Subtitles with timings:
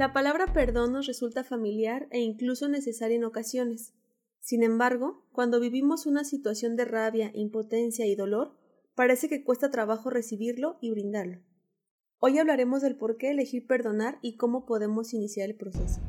[0.00, 3.92] La palabra perdón nos resulta familiar e incluso necesaria en ocasiones.
[4.40, 8.56] Sin embargo, cuando vivimos una situación de rabia, impotencia y dolor,
[8.94, 11.42] parece que cuesta trabajo recibirlo y brindarlo.
[12.18, 16.00] Hoy hablaremos del por qué elegir perdonar y cómo podemos iniciar el proceso.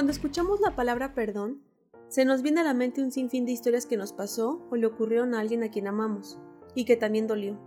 [0.00, 1.60] Cuando escuchamos la palabra perdón,
[2.08, 4.86] se nos viene a la mente un sinfín de historias que nos pasó o le
[4.86, 6.38] ocurrieron a alguien a quien amamos
[6.74, 7.60] y que también dolió.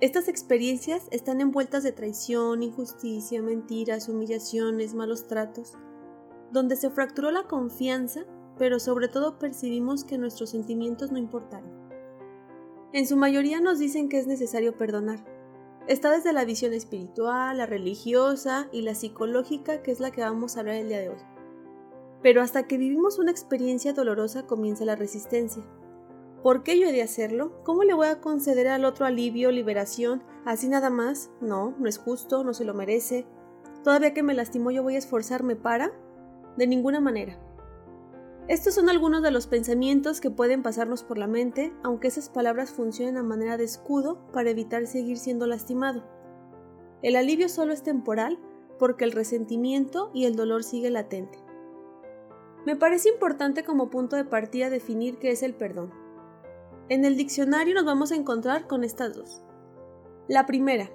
[0.00, 5.74] Estas experiencias están envueltas de traición, injusticia, mentiras, humillaciones, malos tratos,
[6.52, 8.24] donde se fracturó la confianza,
[8.56, 11.70] pero sobre todo percibimos que nuestros sentimientos no importaron.
[12.94, 15.22] En su mayoría nos dicen que es necesario perdonar.
[15.86, 20.56] Está desde la visión espiritual, la religiosa y la psicológica, que es la que vamos
[20.56, 21.37] a hablar el día de hoy.
[22.22, 25.62] Pero hasta que vivimos una experiencia dolorosa comienza la resistencia.
[26.42, 27.62] ¿Por qué yo he de hacerlo?
[27.64, 31.30] ¿Cómo le voy a conceder al otro alivio, liberación, así nada más?
[31.40, 33.26] No, no es justo, no se lo merece.
[33.82, 35.92] ¿Todavía que me lastimó yo voy a esforzarme para?
[36.56, 37.38] De ninguna manera.
[38.48, 42.70] Estos son algunos de los pensamientos que pueden pasarnos por la mente, aunque esas palabras
[42.70, 46.04] funcionen a manera de escudo para evitar seguir siendo lastimado.
[47.02, 48.38] El alivio solo es temporal
[48.78, 51.38] porque el resentimiento y el dolor sigue latente.
[52.66, 55.92] Me parece importante como punto de partida definir qué es el perdón.
[56.88, 59.42] En el diccionario nos vamos a encontrar con estas dos.
[60.28, 60.90] La primera,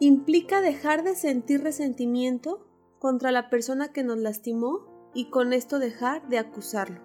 [0.00, 2.66] implica dejar de sentir resentimiento
[2.98, 7.00] contra la persona que nos lastimó y con esto dejar de acusarlo.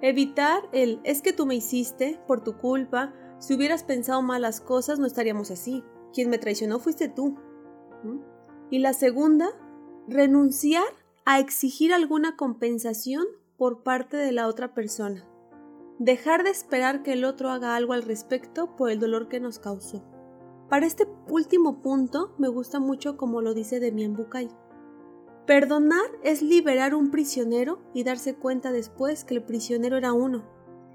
[0.00, 4.98] Evitar el es que tú me hiciste por tu culpa, si hubieras pensado malas cosas
[4.98, 7.36] no estaríamos así, quien me traicionó fuiste tú.
[8.70, 9.48] Y la segunda,
[10.08, 10.84] renunciar
[11.26, 13.24] a exigir alguna compensación
[13.56, 15.26] por parte de la otra persona.
[15.98, 19.58] Dejar de esperar que el otro haga algo al respecto por el dolor que nos
[19.58, 20.04] causó.
[20.68, 24.50] Para este último punto me gusta mucho como lo dice Demian Bucay.
[25.46, 30.44] Perdonar es liberar un prisionero y darse cuenta después que el prisionero era uno.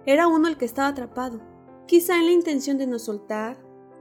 [0.05, 1.41] Era uno el que estaba atrapado.
[1.87, 3.57] Quizá en la intención de no soltar,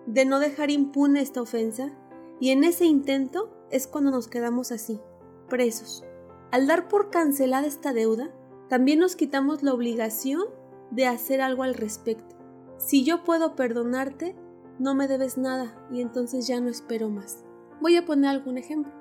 [0.06, 1.92] de no dejar impune esta ofensa,
[2.41, 5.00] y en ese intento es cuando nos quedamos así,
[5.48, 6.04] presos.
[6.50, 8.31] Al dar por cancelada esta deuda,
[8.69, 10.42] también nos quitamos la obligación
[10.91, 12.36] de hacer algo al respecto.
[12.78, 14.36] Si yo puedo perdonarte,
[14.78, 17.44] no me debes nada y entonces ya no espero más.
[17.81, 18.92] Voy a poner algún ejemplo.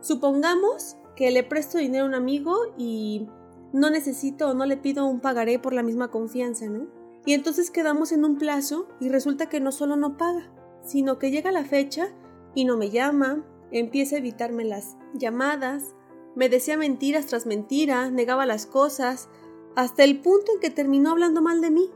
[0.00, 3.28] Supongamos que le presto dinero a un amigo y
[3.72, 6.86] no necesito o no le pido un pagaré por la misma confianza, ¿no?
[7.24, 10.52] Y entonces quedamos en un plazo y resulta que no solo no paga,
[10.82, 12.08] sino que llega la fecha
[12.54, 15.94] y no me llama, empieza a evitarme las llamadas,
[16.34, 19.28] me decía mentiras tras mentira, negaba las cosas,
[19.76, 21.90] hasta el punto en que terminó hablando mal de mí.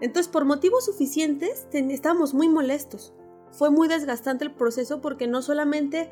[0.00, 3.14] Entonces, por motivos suficientes, estábamos muy molestos.
[3.52, 6.10] Fue muy desgastante el proceso porque no solamente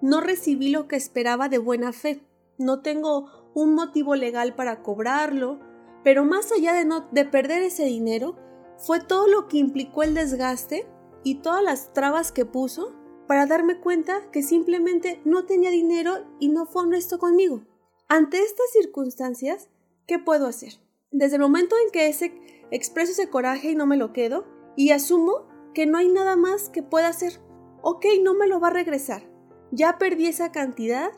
[0.00, 2.22] no recibí lo que esperaba de buena fe,
[2.58, 5.58] no tengo un motivo legal para cobrarlo,
[6.04, 8.36] pero más allá de, no, de perder ese dinero,
[8.78, 10.86] fue todo lo que implicó el desgaste
[11.24, 12.94] y todas las trabas que puso
[13.26, 17.62] para darme cuenta que simplemente no tenía dinero y no fue honesto conmigo.
[18.08, 19.68] Ante estas circunstancias,
[20.06, 20.74] ¿qué puedo hacer?
[21.10, 24.44] Desde el momento en que ese, expreso ese coraje y no me lo quedo,
[24.76, 27.40] y asumo que no hay nada más que pueda hacer.
[27.82, 29.28] Ok, no me lo va a regresar.
[29.72, 31.10] Ya perdí esa cantidad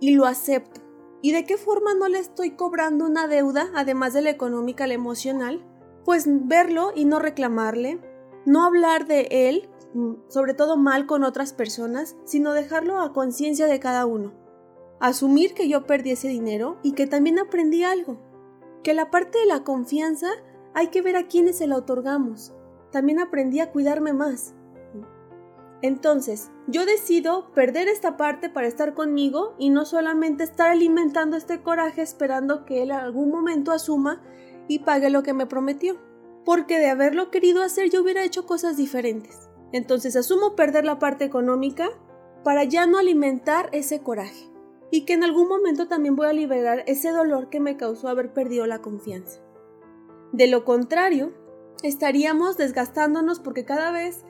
[0.00, 0.80] y lo acepto.
[1.22, 4.94] ¿Y de qué forma no le estoy cobrando una deuda, además de la económica, la
[4.94, 5.66] emocional?
[6.04, 8.00] Pues verlo y no reclamarle,
[8.46, 9.68] no hablar de él
[10.28, 14.32] sobre todo mal con otras personas, sino dejarlo a conciencia de cada uno.
[15.00, 18.18] Asumir que yo perdí ese dinero y que también aprendí algo.
[18.82, 20.28] Que la parte de la confianza
[20.74, 22.52] hay que ver a quienes se la otorgamos.
[22.92, 24.54] También aprendí a cuidarme más.
[25.82, 31.62] Entonces, yo decido perder esta parte para estar conmigo y no solamente estar alimentando este
[31.62, 34.22] coraje esperando que él algún momento asuma
[34.68, 35.96] y pague lo que me prometió.
[36.44, 39.50] Porque de haberlo querido hacer yo hubiera hecho cosas diferentes.
[39.72, 41.90] Entonces asumo perder la parte económica
[42.44, 44.50] para ya no alimentar ese coraje
[44.90, 48.32] y que en algún momento también voy a liberar ese dolor que me causó haber
[48.32, 49.40] perdido la confianza.
[50.32, 51.32] De lo contrario,
[51.82, 54.24] estaríamos desgastándonos porque cada vez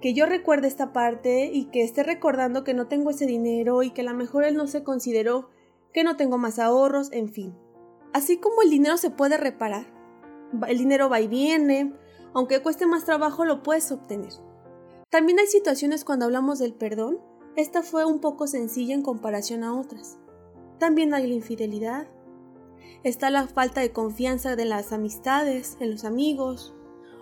[0.00, 3.90] que yo recuerde esta parte y que esté recordando que no tengo ese dinero y
[3.90, 5.48] que a lo mejor él no se consideró,
[5.92, 7.56] que no tengo más ahorros, en fin.
[8.12, 9.86] Así como el dinero se puede reparar,
[10.68, 11.92] el dinero va y viene,
[12.34, 14.32] aunque cueste más trabajo lo puedes obtener.
[15.14, 17.20] También hay situaciones cuando hablamos del perdón,
[17.54, 20.18] esta fue un poco sencilla en comparación a otras.
[20.80, 22.08] También hay la infidelidad.
[23.04, 26.74] está la falta de confianza de las amistades, en los amigos,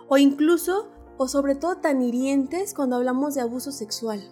[0.08, 4.22] o incluso, o sobre todo tan hirientes cuando hablamos de abuso sexual.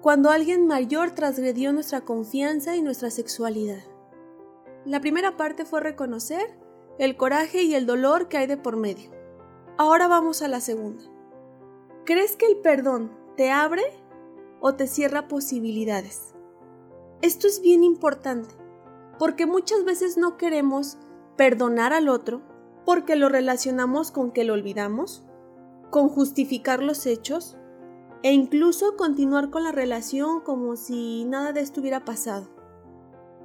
[0.00, 3.84] Cuando alguien mayor transgredió nuestra confianza y nuestra sexualidad.
[4.86, 6.58] La primera parte fue reconocer
[6.98, 9.10] el coraje y el dolor que hay de por medio.
[9.76, 11.15] Ahora vamos a la segunda.
[12.06, 13.82] ¿Crees que el perdón te abre
[14.60, 16.36] o te cierra posibilidades?
[17.20, 18.54] Esto es bien importante,
[19.18, 20.98] porque muchas veces no queremos
[21.36, 22.42] perdonar al otro
[22.84, 25.24] porque lo relacionamos con que lo olvidamos,
[25.90, 27.56] con justificar los hechos
[28.22, 32.46] e incluso continuar con la relación como si nada de esto hubiera pasado.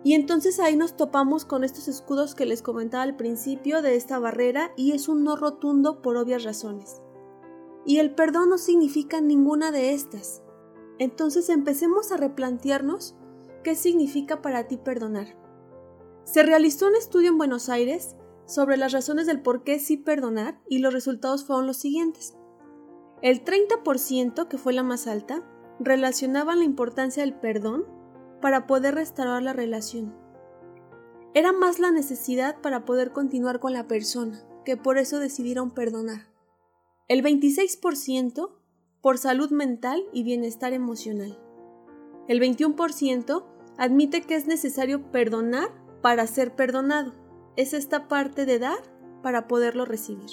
[0.04, 4.20] Y entonces ahí nos topamos con estos escudos que les comentaba al principio de esta
[4.20, 7.02] barrera y es un no rotundo por obvias razones.
[7.86, 10.44] Y el perdón no significa ninguna de estas.
[11.00, 13.16] Entonces empecemos a replantearnos
[13.64, 15.38] qué significa para ti perdonar.
[16.24, 20.62] Se realizó un estudio en Buenos Aires sobre las razones del por qué sí perdonar
[20.68, 22.36] y los resultados fueron los siguientes.
[23.22, 25.44] El 30%, que fue la más alta,
[25.80, 27.86] relacionaban la importancia del perdón
[28.42, 30.16] para poder restaurar la relación.
[31.34, 36.31] Era más la necesidad para poder continuar con la persona, que por eso decidieron perdonar.
[37.12, 38.52] El 26%
[39.02, 41.38] por salud mental y bienestar emocional.
[42.30, 43.44] El 21%
[43.78, 45.72] admite que es necesario perdonar
[46.02, 47.14] para ser perdonado.
[47.58, 48.78] Es esta parte de dar
[49.22, 50.30] para poderlo recibir.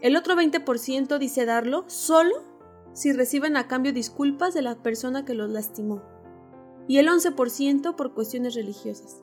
[0.00, 2.44] El otro 20% dice darlo solo
[2.92, 6.00] si reciben a cambio disculpas de la persona que los lastimó
[6.86, 9.20] y el 11% por cuestiones religiosas.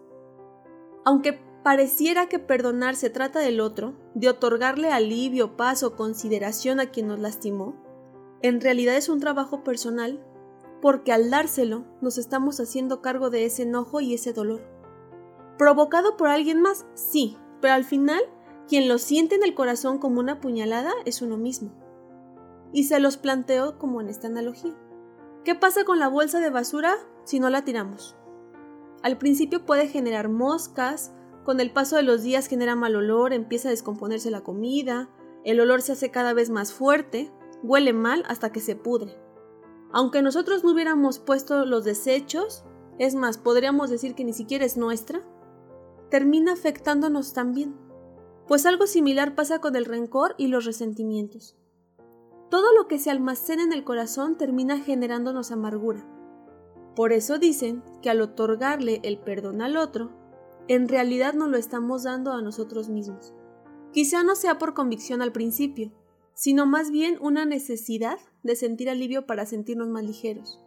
[1.05, 6.87] Aunque pareciera que perdonar se trata del otro, de otorgarle alivio, paz o consideración a
[6.87, 7.75] quien nos lastimó,
[8.41, 10.23] en realidad es un trabajo personal,
[10.81, 14.61] porque al dárselo nos estamos haciendo cargo de ese enojo y ese dolor.
[15.57, 16.85] ¿Provocado por alguien más?
[16.93, 18.21] Sí, pero al final
[18.69, 21.71] quien lo siente en el corazón como una puñalada es uno mismo.
[22.71, 24.75] Y se los planteo como en esta analogía.
[25.43, 28.15] ¿Qué pasa con la bolsa de basura si no la tiramos?
[29.01, 33.69] Al principio puede generar moscas, con el paso de los días genera mal olor, empieza
[33.69, 35.09] a descomponerse la comida,
[35.43, 37.31] el olor se hace cada vez más fuerte,
[37.63, 39.17] huele mal hasta que se pudre.
[39.91, 42.63] Aunque nosotros no hubiéramos puesto los desechos,
[42.99, 45.21] es más, podríamos decir que ni siquiera es nuestra,
[46.09, 47.75] termina afectándonos también.
[48.47, 51.55] Pues algo similar pasa con el rencor y los resentimientos.
[52.49, 56.05] Todo lo que se almacena en el corazón termina generándonos amargura.
[56.95, 60.11] Por eso dicen que al otorgarle el perdón al otro,
[60.69, 63.33] en realidad nos lo estamos dando a nosotros mismos.
[63.91, 65.91] Quizá no sea por convicción al principio,
[66.35, 70.63] sino más bien una necesidad de sentir alivio para sentirnos más ligeros,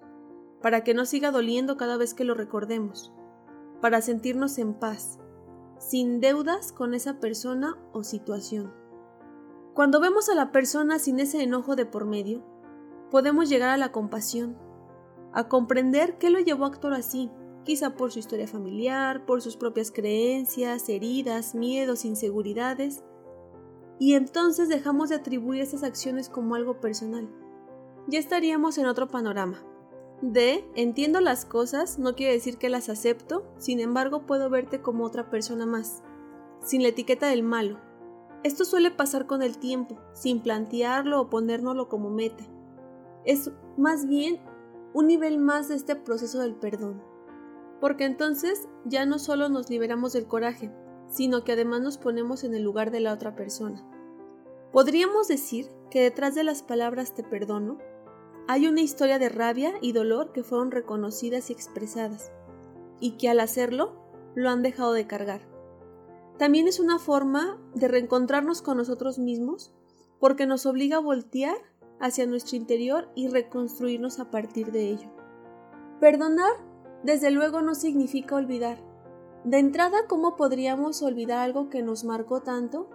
[0.61, 3.13] para que no siga doliendo cada vez que lo recordemos,
[3.81, 5.21] para sentirnos en paz,
[5.79, 8.75] sin deudas con esa persona o situación.
[9.73, 12.45] Cuando vemos a la persona sin ese enojo de por medio,
[13.13, 14.59] podemos llegar a la compasión,
[15.33, 17.31] a comprender qué lo llevó a actuar así,
[17.65, 23.03] quizá por su historia familiar, por sus propias creencias, heridas, miedos, inseguridades,
[23.99, 27.29] y entonces dejamos de atribuir esas acciones como algo personal.
[28.09, 29.63] Ya estaríamos en otro panorama.
[30.21, 35.05] De entiendo las cosas no quiere decir que las acepto, sin embargo puedo verte como
[35.05, 36.03] otra persona más,
[36.61, 37.79] sin la etiqueta del malo,
[38.45, 42.45] esto suele pasar con el tiempo, sin plantearlo o ponérnoslo como meta.
[43.25, 44.41] Es más bien
[44.95, 47.01] un nivel más de este proceso del perdón.
[47.83, 50.71] Porque entonces ya no solo nos liberamos del coraje,
[51.09, 53.85] sino que además nos ponemos en el lugar de la otra persona.
[54.71, 57.79] Podríamos decir que detrás de las palabras te perdono
[58.47, 62.31] hay una historia de rabia y dolor que fueron reconocidas y expresadas,
[63.01, 63.97] y que al hacerlo
[64.37, 65.41] lo han dejado de cargar.
[66.39, 69.73] También es una forma de reencontrarnos con nosotros mismos
[70.21, 71.57] porque nos obliga a voltear
[71.99, 75.11] hacia nuestro interior y reconstruirnos a partir de ello.
[75.99, 76.53] Perdonar,
[77.03, 78.79] desde luego, no significa olvidar.
[79.45, 82.89] De entrada, ¿cómo podríamos olvidar algo que nos marcó tanto?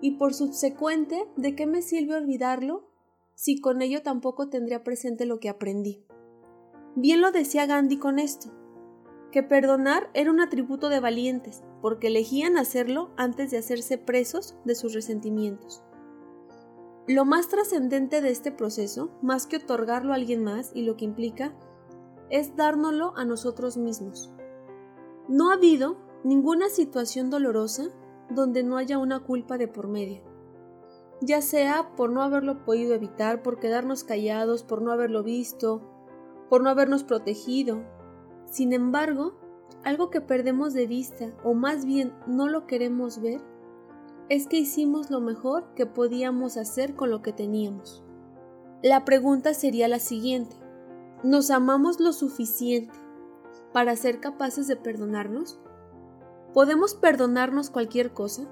[0.00, 2.88] Y por subsecuente, ¿de qué me sirve olvidarlo
[3.34, 6.04] si con ello tampoco tendría presente lo que aprendí?
[6.94, 8.50] Bien lo decía Gandhi con esto,
[9.32, 14.74] que perdonar era un atributo de valientes, porque elegían hacerlo antes de hacerse presos de
[14.74, 15.82] sus resentimientos.
[17.08, 21.04] Lo más trascendente de este proceso, más que otorgarlo a alguien más y lo que
[21.04, 21.54] implica,
[22.30, 24.32] es dárnoslo a nosotros mismos.
[25.28, 27.90] No ha habido ninguna situación dolorosa
[28.30, 30.22] donde no haya una culpa de por medio,
[31.20, 35.82] ya sea por no haberlo podido evitar, por quedarnos callados, por no haberlo visto,
[36.48, 37.82] por no habernos protegido.
[38.46, 39.34] Sin embargo,
[39.84, 43.40] algo que perdemos de vista, o más bien no lo queremos ver,
[44.28, 48.04] es que hicimos lo mejor que podíamos hacer con lo que teníamos.
[48.82, 50.56] La pregunta sería la siguiente.
[51.24, 52.94] ¿Nos amamos lo suficiente
[53.72, 55.58] para ser capaces de perdonarnos?
[56.54, 58.46] ¿Podemos perdonarnos cualquier cosa?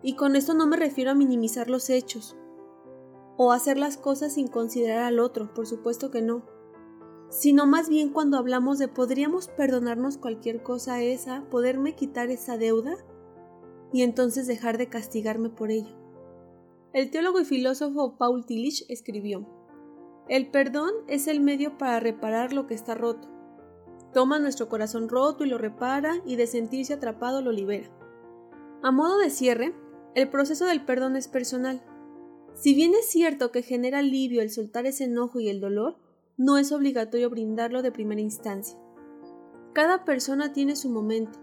[0.00, 2.36] Y con esto no me refiero a minimizar los hechos
[3.36, 6.44] o hacer las cosas sin considerar al otro, por supuesto que no,
[7.28, 12.94] sino más bien cuando hablamos de podríamos perdonarnos cualquier cosa esa, poderme quitar esa deuda
[13.92, 15.96] y entonces dejar de castigarme por ello.
[16.92, 19.44] El teólogo y filósofo Paul Tillich escribió,
[20.28, 23.28] El perdón es el medio para reparar lo que está roto.
[24.14, 27.90] Toma nuestro corazón roto y lo repara y de sentirse atrapado lo libera.
[28.82, 29.74] A modo de cierre,
[30.14, 31.82] el proceso del perdón es personal.
[32.54, 35.98] Si bien es cierto que genera alivio el soltar ese enojo y el dolor,
[36.36, 38.78] no es obligatorio brindarlo de primera instancia.
[39.72, 41.38] Cada persona tiene su momento,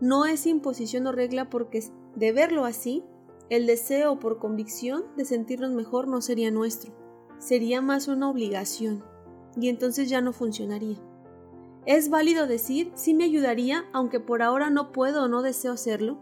[0.00, 1.84] no es imposición o regla porque
[2.16, 3.04] de verlo así,
[3.50, 6.92] el deseo por convicción de sentirnos mejor no sería nuestro,
[7.38, 9.04] sería más una obligación,
[9.56, 10.96] y entonces ya no funcionaría.
[11.86, 16.18] Es válido decir, sí me ayudaría, aunque por ahora no puedo o no deseo hacerlo.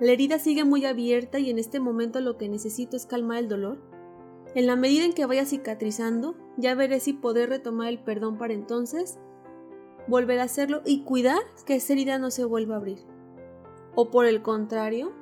[0.00, 3.48] La herida sigue muy abierta y en este momento lo que necesito es calmar el
[3.48, 3.78] dolor.
[4.54, 8.54] En la medida en que vaya cicatrizando, ya veré si podré retomar el perdón para
[8.54, 9.18] entonces
[10.06, 12.98] volver a hacerlo y cuidar que esa herida no se vuelva a abrir.
[13.94, 15.12] O por el contrario,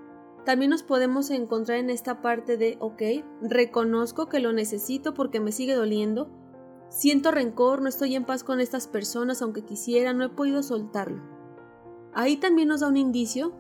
[0.45, 3.03] también nos podemos encontrar en esta parte de, ok,
[3.43, 6.31] reconozco que lo necesito porque me sigue doliendo,
[6.89, 11.23] siento rencor, no estoy en paz con estas personas aunque quisiera, no he podido soltarlo.
[12.15, 13.53] Ahí también nos da un indicio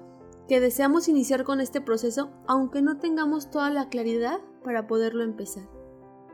[0.49, 5.69] que deseamos iniciar con este proceso aunque no tengamos toda la claridad para poderlo empezar.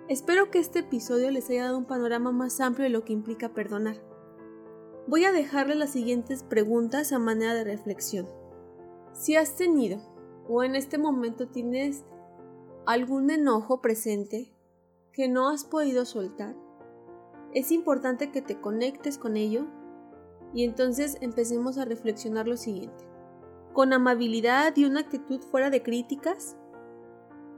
[0.08, 3.52] Espero que este episodio les haya dado un panorama más amplio de lo que implica
[3.52, 3.96] perdonar
[5.08, 8.28] voy a dejarle las siguientes preguntas a manera de reflexión.
[9.14, 9.98] Si has tenido
[10.48, 12.04] o en este momento tienes
[12.86, 14.50] algún enojo presente
[15.12, 16.56] que no has podido soltar,
[17.54, 19.66] es importante que te conectes con ello
[20.54, 23.04] y entonces empecemos a reflexionar lo siguiente.
[23.72, 26.56] Con amabilidad y una actitud fuera de críticas,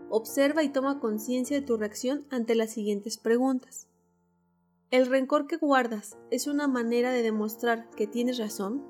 [0.09, 3.89] observa y toma conciencia de tu reacción ante las siguientes preguntas.
[4.91, 8.85] ¿El rencor que guardas es una manera de demostrar que tienes razón?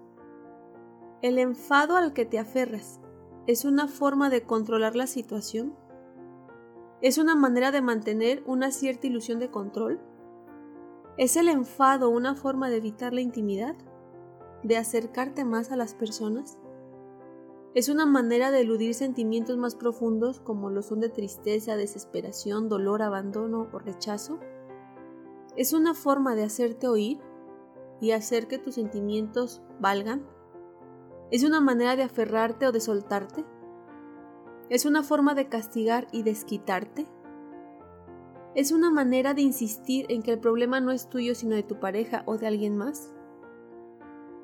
[1.20, 3.00] ¿El enfado al que te aferras
[3.50, 5.74] es una forma de controlar la situación?
[7.02, 10.00] ¿Es una manera de mantener una cierta ilusión de control?
[11.16, 13.74] ¿Es el enfado una forma de evitar la intimidad?
[14.62, 16.58] ¿De acercarte más a las personas?
[17.74, 23.02] ¿Es una manera de eludir sentimientos más profundos como lo son de tristeza, desesperación, dolor,
[23.02, 24.38] abandono o rechazo?
[25.56, 27.18] Es una forma de hacerte oír
[28.00, 30.24] y hacer que tus sentimientos valgan.
[31.30, 33.44] Es una manera de aferrarte o de soltarte.
[34.68, 37.06] Es una forma de castigar y desquitarte.
[38.56, 41.78] Es una manera de insistir en que el problema no es tuyo sino de tu
[41.78, 43.14] pareja o de alguien más.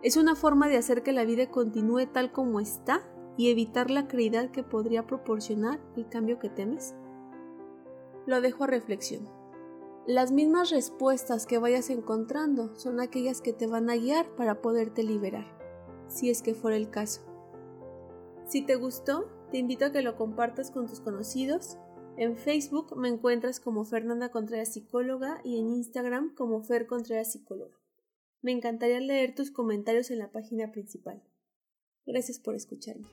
[0.02, 3.02] Es una forma de hacer que la vida continúe tal como está
[3.37, 6.95] y evitar la creidad que podría proporcionar el cambio que temes.
[8.26, 9.28] Lo dejo a reflexión.
[10.07, 15.02] Las mismas respuestas que vayas encontrando son aquellas que te van a guiar para poderte
[15.02, 15.55] liberar,
[16.08, 17.22] si es que fuera el caso.
[18.46, 21.78] Si te gustó, te invito a que lo compartas con tus conocidos.
[22.16, 27.76] En Facebook me encuentras como Fernanda Contreras Psicóloga y en Instagram como Fer Contreras Psicóloga.
[28.42, 31.22] Me encantaría leer tus comentarios en la página principal.
[32.06, 33.08] Gracias por escucharme.